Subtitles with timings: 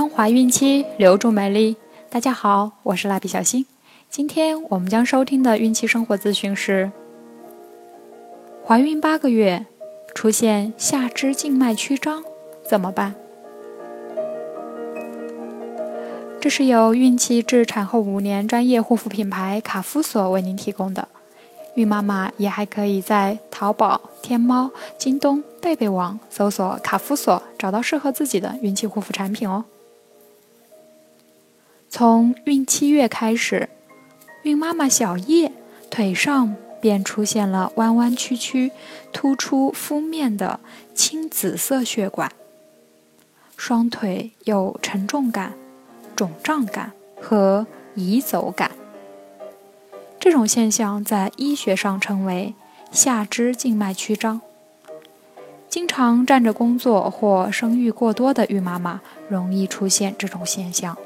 [0.00, 1.76] 当怀孕期，留住美丽。
[2.08, 3.66] 大家好，我是蜡笔小新。
[4.08, 6.90] 今天我们将收听的孕期生活资讯是：
[8.66, 9.66] 怀孕八个月
[10.14, 12.24] 出现下肢静脉曲张
[12.66, 13.14] 怎么办？
[16.40, 21.08] 这是由孕期至产后五年专业护肤品牌卡夫索为您提供的。
[21.74, 29.66] 孕妈妈也还可以在淘宝、天猫、京东、贝贝网搜索“卡夫索”，找到适合自己的孕期护肤产品哦。
[31.92, 33.68] 从孕七月开始，
[34.44, 35.50] 孕妈妈小叶
[35.90, 38.70] 腿上便出现了弯弯曲曲、
[39.12, 40.60] 突出肤面的
[40.94, 42.30] 青紫色血管，
[43.56, 45.54] 双腿有沉重感、
[46.14, 48.70] 肿胀感和移走感。
[50.20, 52.54] 这种现象在医学上称为
[52.92, 54.40] 下肢静脉曲张。
[55.68, 60.96] 经常站着工作或生育过多的孕妈妈容易出现这种现象。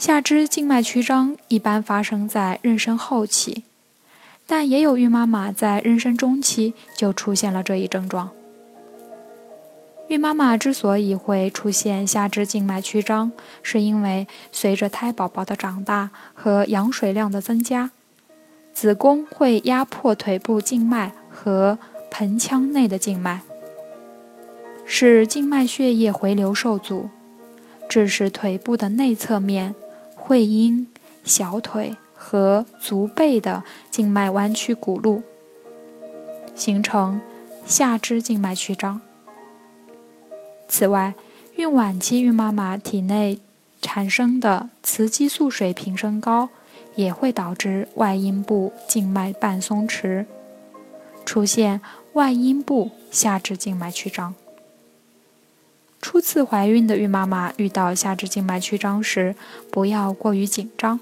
[0.00, 3.64] 下肢静脉曲张一般发生在妊娠后期，
[4.46, 8.30] 但也有孕妈妈在妊娠中期就出现了这一症状。
[10.08, 13.30] 孕妈妈之所以会出现下肢静脉曲张，
[13.62, 17.90] 是因为随着胎宝宝的长大和羊水量的增加，
[18.72, 21.78] 子宫会压迫腿部静脉和
[22.10, 23.42] 盆腔内的静脉，
[24.86, 27.10] 使静脉血液回流受阻，
[27.86, 29.74] 致使腿部的内侧面、
[30.30, 30.86] 会阴、
[31.24, 35.24] 小腿和足背的静脉弯曲骨路，
[36.54, 37.20] 形成
[37.66, 39.00] 下肢静脉曲张。
[40.68, 41.14] 此外，
[41.56, 43.40] 孕晚期孕妈妈体内
[43.82, 46.48] 产生的雌激素水平升高，
[46.94, 50.26] 也会导致外阴部静脉瓣松弛，
[51.26, 51.80] 出现
[52.12, 54.36] 外阴部下肢静脉曲张。
[56.00, 59.34] 初次怀孕的孕妈妈遇到下肢静脉曲张时，
[59.70, 60.98] 不要过于紧张。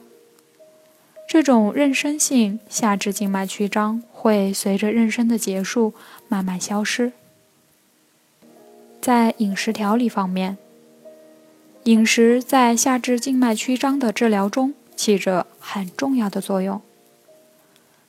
[1.28, 5.94] 这种妊娠性下肢静脉曲张会随着妊娠的结束
[6.26, 7.12] 慢慢消失。
[9.00, 10.56] 在饮食调理方面，
[11.84, 16.80] 饮食在下肢静脉曲张的治疗中起着很重要的作用。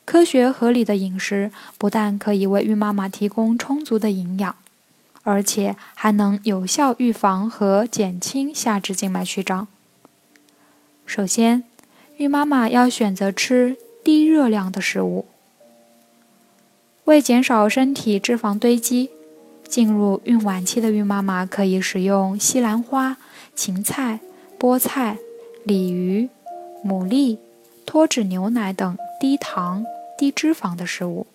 [0.05, 4.55] 科学合理的饮食不但可以为孕妈妈提供充足的营养，
[5.29, 9.67] 而且还能有效预防和减轻下肢静脉曲张。
[11.05, 11.63] 首先，
[12.17, 15.27] 孕妈妈要选择吃低热量的食物，
[17.03, 19.11] 为减少身体脂肪堆积。
[19.67, 23.17] 进入孕晚期的孕妈妈可以使用西兰花、
[23.53, 24.19] 芹菜、
[24.59, 25.19] 菠菜、
[25.63, 26.27] 鲤鱼、
[26.83, 27.37] 牡蛎、
[27.85, 29.85] 脱脂牛奶等低糖、
[30.17, 31.27] 低脂肪的食物，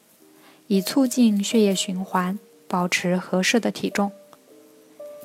[0.67, 2.37] 以促进血液循环，
[2.69, 4.13] 保持合适的体重，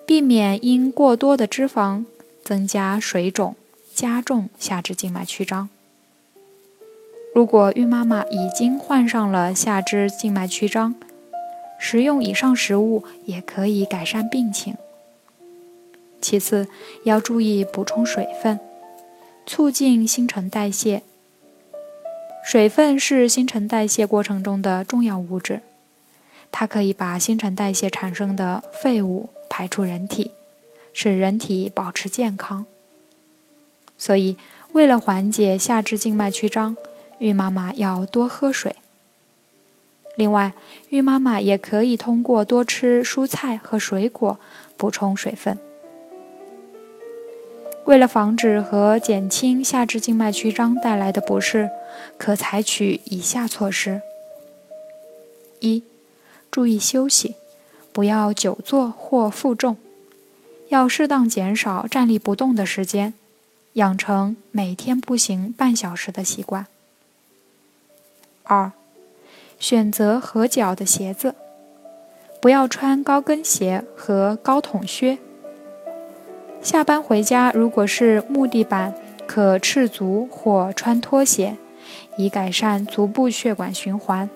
[0.06, 2.06] 避免因过多的脂肪
[2.44, 3.56] 增加水肿，
[3.94, 5.70] 加重下肢静脉曲张。
[7.34, 10.96] 如果孕妈妈已经患上了下肢静脉曲张，
[11.78, 14.76] 食用以上食物也可以改善病情。
[16.20, 16.68] 其次，
[17.04, 18.60] 要注意补充水分，
[19.46, 21.04] 促进新陈代谢。
[22.44, 25.62] 水分是新陈代谢过程中的重要物质，
[26.52, 30.32] 它可以把新陈代谢产生的废物排出人体，
[30.94, 32.66] 使人体保持健康。
[33.98, 34.38] 所以，
[34.72, 36.76] 为了缓解下肢静脉曲张，
[37.20, 38.76] 孕妈妈要多喝水。
[40.16, 40.54] 另外，
[40.90, 44.40] 孕妈妈也可以通过多吃蔬菜和水果
[44.76, 45.58] 补充水分。
[47.86, 51.70] 为了防止和减轻下肢静脉曲张带来的不适，
[52.18, 54.02] 可采取以下措施：
[55.60, 55.84] 一、
[56.52, 57.36] 注意休息，
[57.92, 59.78] 不要久坐或负重，
[60.70, 63.14] 要适当减少站立不动的时间，
[63.74, 66.68] 养成每天步行半小时的习惯。
[68.44, 68.72] 二、
[69.60, 71.36] 选择合脚的鞋子，
[72.42, 75.20] 不要穿高跟鞋和高筒靴。
[76.62, 78.94] 下班回家，如果是木地板，
[79.28, 81.58] 可赤足或穿拖鞋，
[82.18, 84.30] 以改善足部血管循环，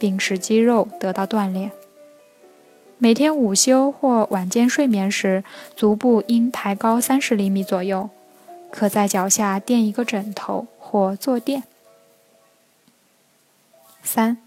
[0.00, 1.70] 并使肌肉得到锻炼。
[2.98, 5.44] 每天午休或晚间睡眠时，
[5.76, 8.10] 足部应抬高三十厘米左右，
[8.72, 11.62] 可在脚下垫一个枕头或坐垫。
[14.02, 14.38] 三。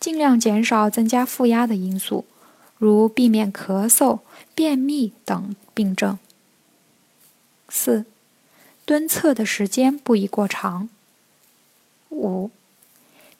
[0.00, 2.24] 尽量减少增加负压的因素，
[2.78, 4.20] 如避免咳嗽、
[4.54, 6.18] 便秘等病症。
[7.68, 8.06] 四、
[8.86, 10.88] 蹲厕的时间不宜过长。
[12.08, 12.50] 五、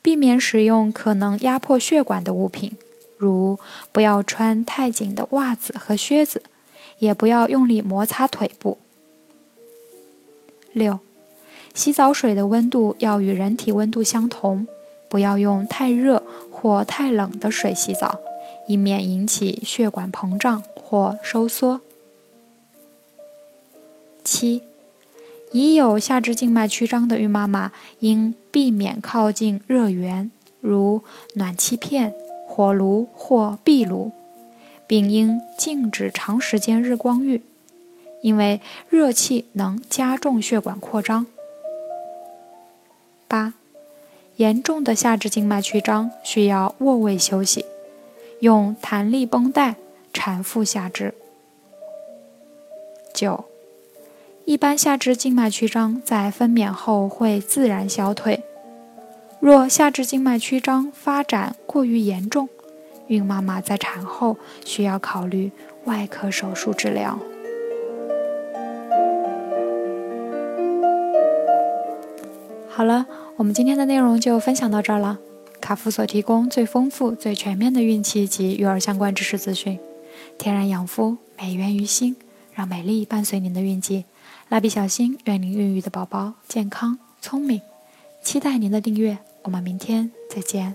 [0.02, 2.76] 避免使用可能压迫血管的物品，
[3.16, 3.58] 如
[3.92, 6.42] 不要穿太紧的袜子和靴子，
[6.98, 8.78] 也不要用力摩擦腿部。
[10.72, 11.00] 六，
[11.74, 14.66] 洗澡水的温度要与人体温度相同，
[15.08, 18.20] 不要用太热或太冷的水洗澡，
[18.66, 21.80] 以免引起血管膨胀或收缩。
[24.22, 24.62] 七，
[25.52, 30.30] 已有下肢静脉曲张的孕妈妈应避免靠近热源，
[30.60, 31.02] 如
[31.34, 32.14] 暖气片、
[32.46, 34.12] 火炉或壁炉，
[34.86, 37.42] 并应禁止长时间日光浴。
[38.22, 38.60] 因为
[38.90, 41.26] 热气能加重血管扩张。
[43.26, 43.54] 八，
[44.36, 47.64] 严重的下肢静脉曲张需要卧位休息，
[48.40, 49.76] 用弹力绷带
[50.12, 51.14] 缠缚下肢。
[53.14, 53.44] 九，
[54.46, 58.42] 一般下肢静脉曲张在分娩后会自然消退，
[59.38, 62.48] 若下肢静脉曲张发展过于严重，
[63.06, 65.52] 孕妈妈在产后需要考虑
[65.84, 67.18] 外科手术治疗。
[72.68, 73.06] 好了，
[73.36, 75.18] 我们今天的内容就分享到这儿了。
[75.60, 79.78] 卡夫所提供最丰富、最全面的孕期及育儿相关知识资讯，
[80.38, 82.16] 天然养肤，美源于心，
[82.52, 84.06] 让美丽伴随您的孕期。
[84.50, 87.62] 蜡笔小新，愿您孕育的宝宝健康聪明。
[88.20, 90.74] 期待您的订阅，我们明天再见。